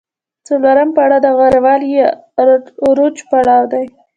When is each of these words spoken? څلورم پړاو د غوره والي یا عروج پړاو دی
څلورم 0.47 0.89
پړاو 0.95 1.23
د 1.25 1.27
غوره 1.37 1.59
والي 1.65 1.89
یا 1.99 2.07
عروج 2.87 3.15
پړاو 3.29 3.65
دی 3.73 3.85